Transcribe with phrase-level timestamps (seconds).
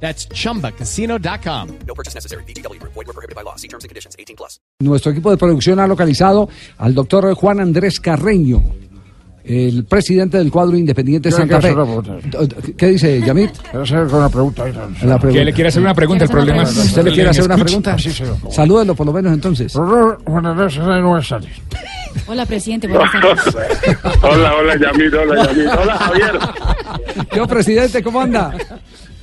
[0.00, 1.68] That's chumbacasino.com.
[1.86, 2.44] No purchase necessary.
[2.44, 2.78] BGW.
[2.82, 3.56] Void were prohibited by law.
[3.56, 4.14] See terms and conditions.
[4.18, 4.60] 18 plus.
[4.80, 6.48] Nuestro equipo de producción ha localizado
[6.78, 8.62] al doctor Juan Andrés Carreño,
[9.44, 11.68] el presidente del cuadro independiente Yo Santa Fe.
[11.68, 12.72] quiero hacer una pregunta.
[12.76, 13.52] ¿Qué dice Yamit?
[13.58, 14.64] Quiero hacer una pregunta.
[14.64, 14.96] ahí, no, La no.
[14.98, 15.28] pregunta.
[15.32, 16.76] Que le quiere hacer una pregunta, el problema es...
[16.76, 17.98] ¿Usted le quiere hacer una pregunta?
[17.98, 18.36] Sí, señor.
[18.50, 19.72] Salúdelo por lo menos entonces.
[19.72, 20.78] Juan Andrés.
[22.26, 22.88] Hola, presidente.
[22.88, 23.56] Buenas tardes.
[24.22, 25.68] Hola, hola, Yamil, hola, Yamil.
[25.68, 26.38] Hola, Javier.
[27.36, 28.52] Yo, presidente, ¿cómo anda?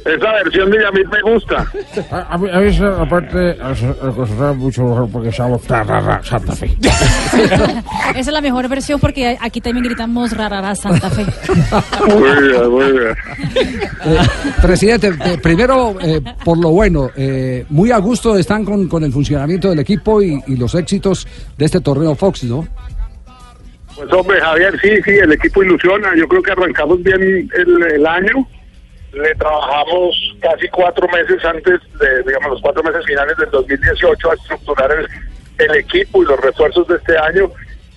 [0.05, 1.65] Esa versión de Yamil me gusta.
[2.11, 6.75] A, a mí, a mí esa, aparte, me mucho mejor porque estamos tarara, Santa Fe.
[6.81, 11.25] Esa es la mejor versión porque aquí también gritamos rarara Santa Fe.
[12.07, 13.15] Muy bien, muy bien.
[14.05, 14.17] Eh,
[14.61, 19.11] presidente, eh, primero, eh, por lo bueno, eh, muy a gusto están con, con el
[19.11, 22.67] funcionamiento del equipo y, y los éxitos de este torneo Fox, ¿no?
[23.95, 26.09] Pues hombre, Javier, sí, sí, el equipo ilusiona.
[26.17, 28.47] Yo creo que arrancamos bien el, el año.
[29.13, 34.33] Le trabajamos casi cuatro meses antes de, digamos, los cuatro meses finales del 2018 a
[34.33, 35.07] estructurar el,
[35.65, 37.51] el equipo y los refuerzos de este año.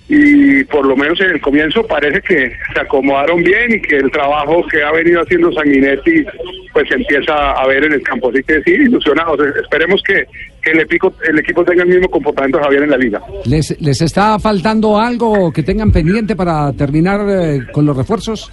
[0.09, 4.09] Y por lo menos en el comienzo parece que se acomodaron bien y que el
[4.09, 6.23] trabajo que ha venido haciendo Sanguinetti
[6.71, 8.29] pues se empieza a ver en el campo.
[8.29, 9.37] Así que sí, ilusionados.
[9.61, 10.25] Esperemos que,
[10.61, 13.21] que el, equipo, el equipo tenga el mismo comportamiento Javier en la liga.
[13.45, 18.49] ¿Les, ¿Les está faltando algo que tengan pendiente para terminar eh, con los refuerzos?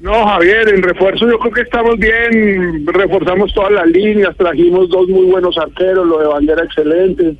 [0.00, 5.08] No, Javier, en refuerzo yo creo que estamos bien, reforzamos todas las líneas, trajimos dos
[5.08, 7.34] muy buenos arqueros, lo de Bandera excelente,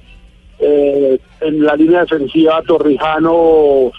[0.58, 3.92] eh, en la línea defensiva Torrijano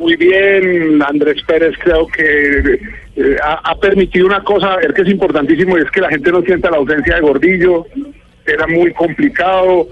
[0.00, 2.80] muy bien, Andrés Pérez creo que
[3.16, 6.08] eh, ha, ha permitido una cosa, a ver que es importantísimo, y es que la
[6.08, 7.86] gente no sienta la ausencia de Gordillo,
[8.46, 9.88] era muy complicado,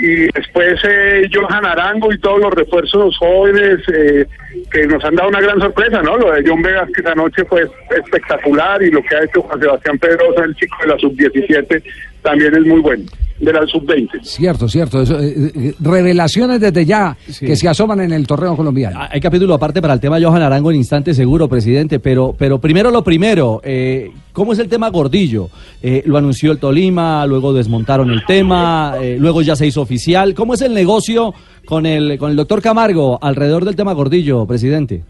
[0.00, 4.26] y después eh, Johan Arango y todos los refuerzos jóvenes eh,
[4.72, 6.16] que nos han dado una gran sorpresa, ¿no?
[6.16, 9.60] Lo de John Vegas que esa noche fue espectacular y lo que ha hecho Juan
[9.60, 11.82] Sebastián Pedrosa, el chico de la sub-17,
[12.22, 13.04] también es muy bueno,
[13.40, 14.22] de la sub-20.
[14.22, 15.00] Cierto, cierto.
[15.00, 19.00] eso, eh, eh, revelaciones desde ya que se asoman en el torneo colombiano.
[19.10, 22.90] Hay capítulo aparte para el tema Johan Arango en instante seguro, presidente, pero, pero primero
[22.90, 25.48] lo primero, eh, ¿cómo es el tema Gordillo?
[25.82, 30.34] Eh, lo anunció el Tolima, luego desmontaron el tema, eh, luego ya se hizo oficial.
[30.34, 31.32] ¿Cómo es el negocio
[31.64, 35.02] con el, con el doctor Camargo alrededor del tema Gordillo, presidente?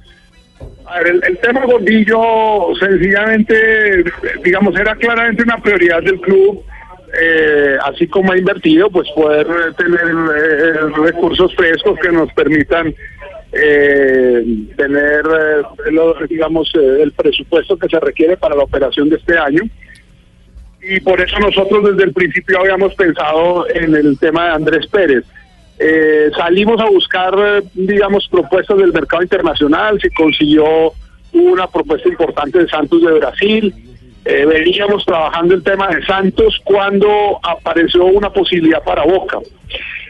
[0.86, 2.20] A ver, el, el tema Gordillo
[2.78, 4.04] sencillamente,
[4.44, 6.62] digamos, era claramente una prioridad del club,
[7.18, 10.00] eh, así como ha invertido, pues poder tener
[10.36, 10.72] eh,
[11.04, 12.94] recursos frescos que nos permitan
[13.52, 14.44] eh,
[14.76, 19.62] tener, eh, lo- digamos, el presupuesto que se requiere para la operación de este año.
[20.82, 25.24] Y por eso nosotros desde el principio habíamos pensado en el tema de Andrés Pérez.
[26.36, 27.34] Salimos a buscar,
[27.74, 30.92] digamos, propuestas del mercado internacional, se consiguió
[31.32, 33.74] una propuesta importante de Santos de Brasil,
[34.24, 39.38] eh, veníamos trabajando el tema de Santos cuando apareció una posibilidad para Boca.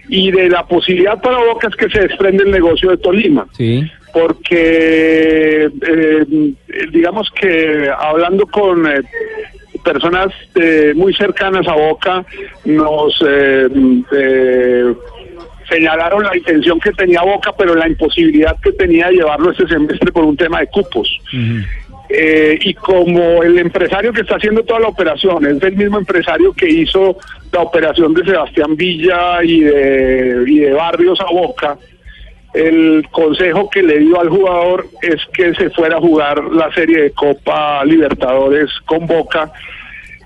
[0.09, 3.89] Y de la posibilidad para Boca es que se desprende el negocio de Tolima Sí.
[4.13, 6.27] porque eh,
[6.91, 9.03] digamos que hablando con eh,
[9.85, 12.25] personas eh, muy cercanas a Boca
[12.65, 13.69] nos eh,
[14.13, 14.95] eh,
[15.69, 20.11] señalaron la intención que tenía Boca pero la imposibilidad que tenía de llevarlo este semestre
[20.11, 21.09] por un tema de cupos
[22.13, 26.53] Eh, y como el empresario que está haciendo toda la operación es el mismo empresario
[26.53, 27.17] que hizo
[27.53, 31.79] la operación de Sebastián Villa y de, y de Barrios a Boca,
[32.53, 37.03] el consejo que le dio al jugador es que se fuera a jugar la serie
[37.03, 39.53] de Copa Libertadores con Boca,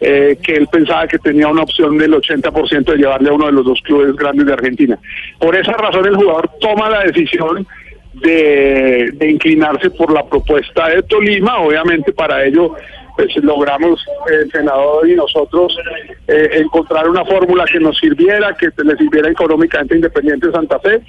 [0.01, 3.53] eh, que él pensaba que tenía una opción del 80% de llevarle a uno de
[3.53, 4.99] los dos clubes grandes de Argentina.
[5.39, 7.67] Por esa razón el jugador toma la decisión
[8.21, 12.75] de, de inclinarse por la propuesta de Tolima, obviamente para ello
[13.17, 15.77] pues logramos el senador y nosotros
[16.27, 21.01] eh, encontrar una fórmula que nos sirviera, que le sirviera económicamente Independiente de Santa Fe,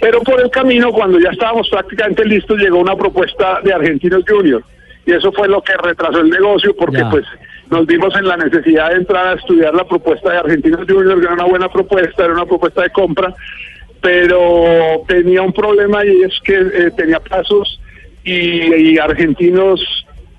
[0.00, 4.64] pero por el camino cuando ya estábamos prácticamente listos llegó una propuesta de Argentinos Juniors
[5.06, 7.10] y eso fue lo que retrasó el negocio porque Ya.
[7.10, 7.24] pues
[7.70, 11.26] nos vimos en la necesidad de entrar a estudiar la propuesta de Argentinos Juniors, que
[11.26, 13.32] era una buena propuesta, era una propuesta de compra,
[14.00, 17.80] pero tenía un problema y es que eh, tenía plazos
[18.24, 19.80] y, y Argentinos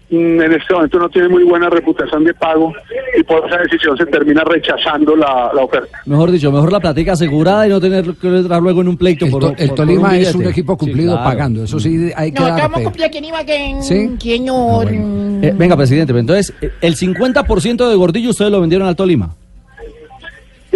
[0.10, 2.74] mm, en este momento no tiene muy buena reputación de pago
[3.18, 6.00] y por esa decisión se termina rechazando la, la oferta.
[6.06, 9.26] Mejor dicho, mejor la platica asegurada y no tener que entrar luego en un pleito
[9.26, 11.30] El, por, To- por- el por Tolima es un equipo cumplido Sí, claro.
[11.30, 14.10] pagando, eso sí hay que No, dar estamos cumpliendo aquí en Ibagué, ¿Sí?
[14.20, 14.88] señor.
[14.92, 19.36] Eh, venga, presidente, pero entonces, eh, el 50% de Gordillo ustedes lo vendieron al Tolima.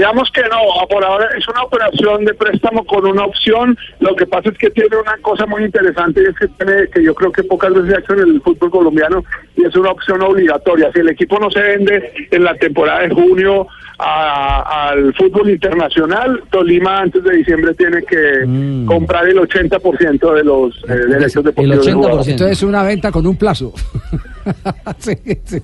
[0.02, 3.78] Digamos que no, por ahora es una operación de préstamo con una opción.
[4.00, 7.04] Lo que pasa es que tiene una cosa muy interesante y es que tiene, que
[7.04, 9.24] yo creo que pocas veces se ha hecho en el fútbol colombiano
[9.56, 10.90] y es una opción obligatoria.
[10.92, 13.68] Si el equipo no se vende en la temporada de junio
[14.00, 18.88] a- al fútbol internacional, Tolima antes de diciembre tiene que Mm.
[18.88, 21.86] comprar el 80% de los eh, derechos deportivos.
[21.86, 22.22] del jugador.
[22.28, 23.72] Entonces es una venta con un plazo.
[24.98, 25.14] sí,
[25.46, 25.62] sí.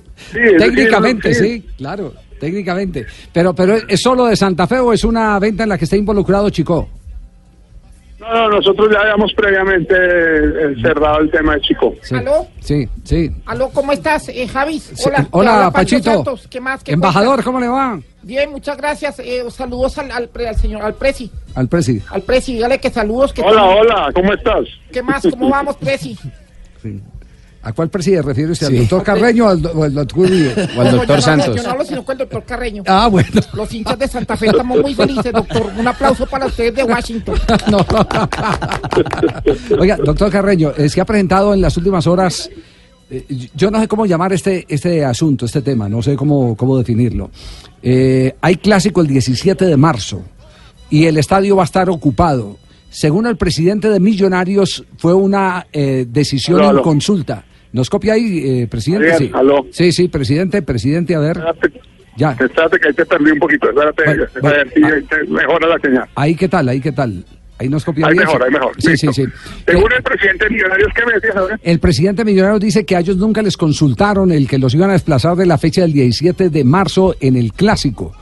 [0.56, 3.06] Técnicamente, sí, claro, técnicamente.
[3.32, 5.96] Pero, pero ¿es solo de Santa Fe o es una venta en la que está
[5.96, 6.88] involucrado Chico?
[8.20, 11.94] No, no, nosotros ya habíamos previamente eh, cerrado el tema de Chico.
[12.02, 12.16] Sí.
[12.16, 12.46] ¿Aló?
[12.60, 13.30] Sí, sí.
[13.46, 14.90] Aló, ¿cómo estás, eh, Javis?
[14.94, 16.10] Sí, Hola, te Hola, Pachito.
[16.12, 16.46] Santos.
[16.50, 16.82] ¿Qué más?
[16.82, 17.44] ¿Qué Embajador, cuentas?
[17.44, 18.00] ¿cómo le va?
[18.24, 19.20] Bien, muchas gracias.
[19.20, 21.30] Eh, saludos al, al, pre- al señor, al Presi.
[21.54, 22.02] Al presi.
[22.10, 23.32] Al Presi, dígale que saludos.
[23.32, 24.64] Que Hola, hola, ¿cómo estás?
[24.92, 25.22] ¿Qué más?
[25.30, 26.18] ¿Cómo vamos, Presi?
[26.82, 27.00] Sí.
[27.68, 28.68] ¿A cuál presi se refiere usted?
[28.68, 28.78] ¿Al Sí.
[28.78, 30.68] doctor Carreño o al, do- o al doctor Uribe?
[30.74, 31.56] O al doctor no Santos.
[31.56, 32.82] yo no hablo sino con el doctor Carreño.
[32.86, 33.28] Ah, bueno.
[33.52, 35.70] Los hinchas de Santa Fe estamos muy felices, doctor.
[35.78, 37.34] Un aplauso para ustedes de Washington.
[37.70, 37.78] No.
[39.78, 42.50] Oiga, doctor Carreño, se ha presentado en las últimas horas,
[43.10, 43.24] eh,
[43.54, 47.30] yo no sé cómo llamar este, este asunto, este tema, no sé cómo, cómo definirlo.
[47.82, 50.22] Eh, hay clásico el 17 de marzo
[50.90, 52.56] y el estadio va a estar ocupado.
[52.90, 57.44] Según el presidente de Millonarios, fue una eh, decisión en consulta.
[57.72, 59.10] ¿Nos copia ahí, eh, presidente?
[59.10, 59.34] Javier, Sí.
[59.36, 59.66] aló.
[59.70, 61.36] sí, sí, presidente, presidente, a ver.
[61.36, 61.80] Espérate,
[62.16, 62.32] Ya.
[62.32, 63.68] espérate que ahí te perdí un poquito.
[63.68, 64.02] Espérate,
[64.40, 65.16] Bueno, a ver si ah.
[65.28, 66.04] mejora la señal.
[66.14, 67.24] Ahí qué tal, ahí qué tal.
[67.60, 68.24] Ahí nos copia Ahí bien.
[68.24, 68.70] mejor, ahí mejor.
[68.78, 69.12] Sí, sí, listo.
[69.12, 69.24] sí.
[69.66, 71.58] Según Eh, el presidente de Millonarios, ¿qué me decías ahora?
[71.62, 74.92] El presidente Millonarios dice que a ellos nunca les consultaron el que los iban a
[74.92, 78.12] desplazar de la fecha del 17 de marzo en el clásico.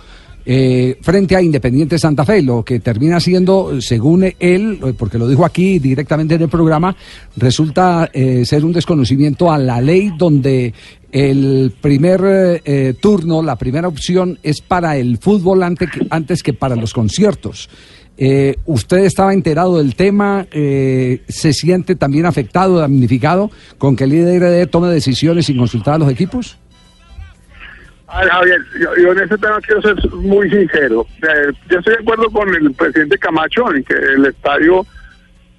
[0.48, 5.28] Eh, frente a Independiente Santa Fe, lo que termina siendo, según él, eh, porque lo
[5.28, 6.96] dijo aquí directamente en el programa,
[7.36, 10.72] resulta eh, ser un desconocimiento a la ley donde
[11.10, 16.76] el primer eh, eh, turno, la primera opción es para el fútbol antes que, para
[16.76, 17.68] los conciertos.
[18.64, 20.46] ¿Usted estaba enterado del tema?
[20.50, 26.10] ¿Se siente también afectado, damnificado con que el líder tome decisiones sin consultar a los
[26.10, 26.56] equipos?
[28.08, 31.06] A ver, Javier, yo, yo en ese tema quiero ser muy sincero.
[31.68, 34.86] Yo estoy de acuerdo con el presidente Camacho en que el estadio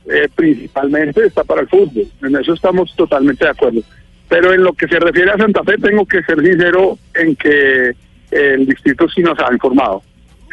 [0.09, 2.05] eh, principalmente está para el fútbol.
[2.21, 3.81] En eso estamos totalmente de acuerdo.
[4.29, 7.95] Pero en lo que se refiere a Santa Fe, tengo que ser sincero en que
[8.31, 10.01] el distrito sí nos ha informado.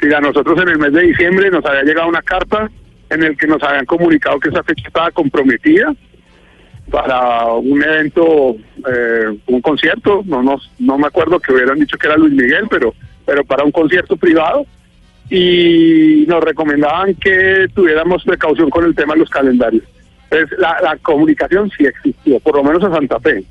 [0.01, 2.69] Si a nosotros en el mes de diciembre nos había llegado una carta
[3.11, 5.95] en el que nos habían comunicado que esa fecha estaba comprometida
[6.91, 8.57] para un evento,
[8.93, 12.67] eh, un concierto, no, no, no me acuerdo que hubieran dicho que era Luis Miguel,
[12.71, 12.95] pero,
[13.25, 14.67] pero para un concierto privado
[15.31, 19.83] y nos recomendaban que tuviéramos precaución con el tema de los calendarios.
[20.31, 23.43] Entonces, la, la comunicación sí existió, por lo menos a Santa Fe.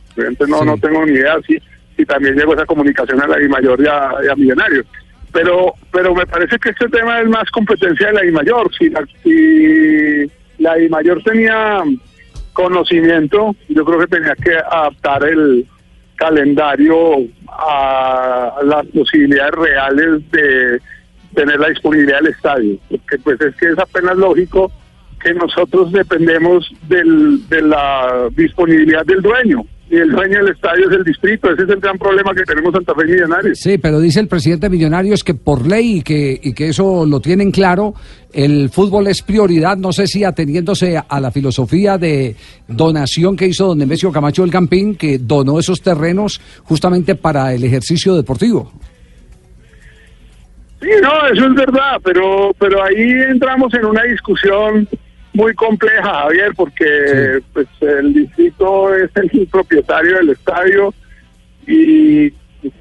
[0.48, 0.66] No, Sí.
[0.66, 1.58] no tengo ni idea si,
[1.98, 4.86] si también llegó esa comunicación a la I-Mayor y a, y a Millonarios.
[5.32, 8.70] Pero, pero me parece que este tema es más competencia de la I-Mayor.
[8.78, 11.82] Si la, si la I-Mayor tenía
[12.54, 15.66] conocimiento, yo creo que tenía que adaptar el
[16.16, 17.18] calendario
[17.48, 20.80] a las posibilidades reales de
[21.34, 24.72] tener la disponibilidad del estadio, porque pues es que es apenas lógico
[25.22, 30.96] que nosotros dependemos del, de la disponibilidad del dueño, y el dueño del estadio es
[30.96, 33.60] el distrito, ese es el gran problema que tenemos Santa Fe y Millonarios.
[33.60, 37.20] Sí, pero dice el presidente Millonarios que por ley y que, y que eso lo
[37.20, 37.94] tienen claro,
[38.32, 42.36] el fútbol es prioridad, no sé si ateniéndose a la filosofía de
[42.68, 47.64] donación que hizo don Nemesio Camacho del Campín, que donó esos terrenos justamente para el
[47.64, 48.72] ejercicio deportivo.
[50.82, 54.88] Sí, no, eso es verdad, pero pero ahí entramos en una discusión
[55.34, 60.94] muy compleja, Javier, porque pues el distrito es el propietario del estadio
[61.66, 62.32] y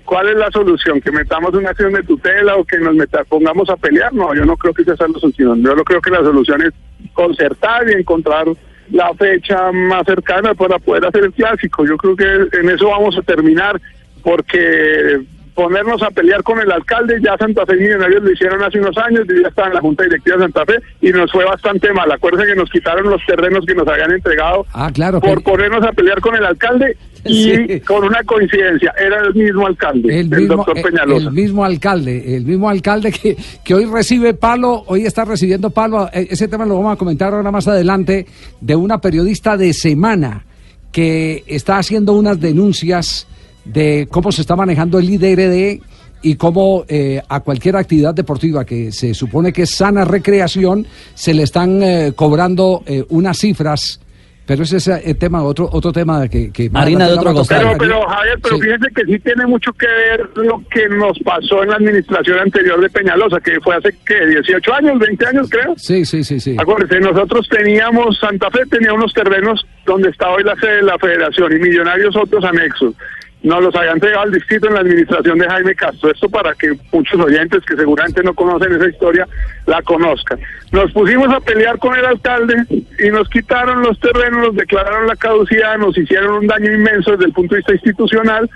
[0.04, 1.00] ¿cuál es la solución?
[1.00, 4.12] ¿Que metamos una acción de tutela o que nos meta, pongamos a pelear?
[4.12, 5.62] No, yo no creo que esa sea la solución.
[5.62, 6.73] Yo no creo que la solución es
[7.14, 8.47] concertar y encontrar
[8.90, 11.87] la fecha más cercana para poder hacer el clásico.
[11.87, 13.80] Yo creo que en eso vamos a terminar
[14.23, 15.23] porque
[15.54, 18.97] ponernos a pelear con el alcalde, ya Santa Fe y Millonarios lo hicieron hace unos
[18.99, 21.92] años, yo ya estaba en la Junta Directiva de Santa Fe y nos fue bastante
[21.92, 22.11] mal.
[22.11, 25.21] Acuérdense que nos quitaron los terrenos que nos habían entregado Ah, claro.
[25.21, 27.80] por ponernos a pelear con el alcalde y Sí.
[27.80, 31.28] con una coincidencia, era el mismo alcalde, el, el mismo, doctor eh, Peñalosa.
[31.28, 36.09] el mismo alcalde, el mismo alcalde que, que hoy recibe palo, hoy está recibiendo palo,
[36.12, 38.26] eh, ese tema lo vamos a comentar ahora más adelante,
[38.61, 40.44] de una periodista de semana
[40.90, 43.28] que está haciendo unas denuncias
[43.64, 45.81] de cómo se está manejando el IDRD
[46.23, 51.35] y cómo eh, a cualquier actividad deportiva que se supone que es sana recreación, se
[51.35, 54.00] le están eh, cobrando eh, unas cifras.
[54.45, 56.50] Pero ese es el tema, otro otro tema que...
[56.52, 57.62] que más Harina de otro tocar.
[57.62, 58.62] Pero, pero Javier, pero Sí.
[58.62, 62.81] fíjense que sí tiene mucho que ver lo que nos pasó en la administración anterior
[62.81, 64.26] de Peñalosa, que fue hace, ¿qué?
[64.26, 65.75] 18 años, 20 años creo.
[65.76, 66.57] Sí, sí, sí, sí.
[66.59, 70.99] Acuérdense, nosotros teníamos, Santa Fe tenía unos terrenos donde está hoy la sede de la
[70.99, 72.95] federación y Millonarios otros anexos.
[73.42, 76.11] Nos los habían entregado al distrito en la administración de Jaime Castro.
[76.11, 79.26] Esto para que muchos oyentes que seguramente no conocen esa historia
[79.66, 80.38] la conozcan.
[80.70, 85.16] Nos pusimos a pelear con el alcalde y nos quitaron los terrenos, nos declararon la
[85.16, 88.49] caducidad, nos hicieron un daño inmenso desde el punto de vista institucional.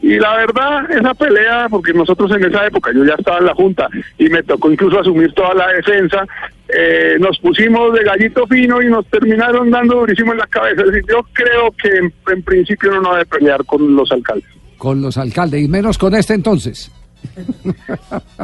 [0.00, 3.54] Y la verdad, esa pelea, porque nosotros en esa época, yo ya estaba en la
[3.54, 6.24] Junta y me tocó incluso asumir toda la defensa,
[6.72, 10.82] eh, nos pusimos de gallito fino y nos terminaron dando durísimo en la cabeza.
[10.82, 14.48] Decir, yo creo que en, en principio no debe pelear con los alcaldes.
[14.78, 16.90] Con los alcaldes, y menos con este entonces.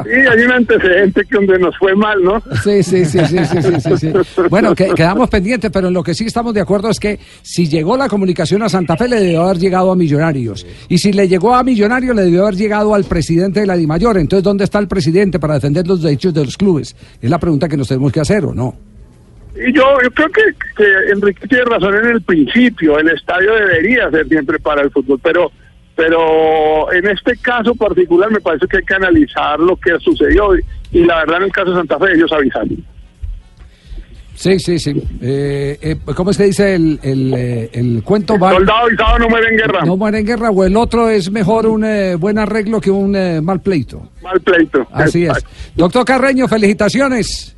[0.03, 2.41] Sí, hay un antecedente que donde nos fue mal, ¿no?
[2.63, 4.13] Sí, sí, sí, sí, sí, sí, sí, sí.
[4.49, 7.67] Bueno, que, quedamos pendientes, pero en lo que sí estamos de acuerdo es que si
[7.67, 10.65] llegó la comunicación a Santa Fe, le debió haber llegado a Millonarios.
[10.87, 14.17] Y si le llegó a Millonarios, le debió haber llegado al presidente de la DIMAYOR.
[14.17, 16.95] Entonces, ¿dónde está el presidente para defender los derechos de los clubes?
[17.21, 18.75] Es la pregunta que nos tenemos que hacer, ¿o no?
[19.55, 20.43] Y yo, yo creo que,
[20.75, 25.19] que Enrique tiene razón en el principio, el estadio debería ser siempre para el fútbol,
[25.23, 25.51] pero
[25.97, 30.61] pero en este caso particular me parece que hay que analizar lo que sucedió y,
[30.91, 32.85] y la verdad en el caso de Santa Fe ellos avisaron.
[34.35, 34.91] Sí, sí, sí.
[35.19, 38.37] Eh, eh, ¿Cómo es que dice el, el, eh, el cuento?
[38.37, 41.31] Va- Soldado avisado no muere en guerra, no muere en guerra, o el otro es
[41.31, 44.09] mejor un eh, buen arreglo que un eh, mal pleito.
[44.21, 44.85] mal pleito.
[44.91, 45.43] Así es.
[45.75, 47.56] Doctor Carreño, felicitaciones.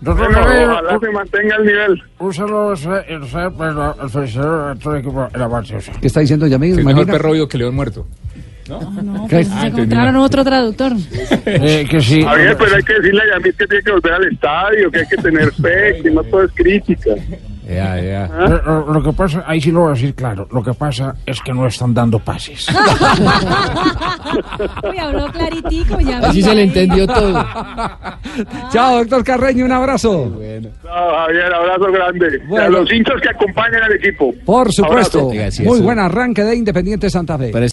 [0.00, 2.02] Doctor Bueno, Carrillo, ojalá se mantenga el nivel.
[2.18, 2.76] un saludo al
[4.08, 5.92] felicidad a todo el equipo de la.
[6.00, 6.78] ¿Qué está diciendo Yamil?
[6.78, 8.06] Es mejor perro que león muerto.
[8.68, 10.92] No, pues Ah, se entendí encontraron otro traductor.
[11.44, 12.22] Eh, que sí.
[12.22, 15.06] Javier, pero hay que decirle a Yamil que tiene que volver al estadio, que hay
[15.08, 17.10] que tener fe, que no todo es crítica.
[17.70, 18.24] Ya, ya.
[18.26, 21.14] Eh, Lo, lo que pasa, ahí sí lo voy a decir claro, lo que pasa
[21.24, 22.66] es que no están dando pases.
[24.90, 26.18] Uy, habló claritico ya.
[26.18, 27.44] Así se le entendió todo.
[28.72, 30.26] Chao, doctor Carreño, un abrazo.
[30.30, 32.26] No, Javier, abrazo grande.
[32.48, 32.66] Bueno.
[32.66, 34.32] A los hinchas que acompañan al equipo.
[34.44, 35.28] Por supuesto.
[35.28, 37.50] Oiga, sí, Muy eso- buen arranque de Independiente Santa Fe.
[37.52, 37.64] Pero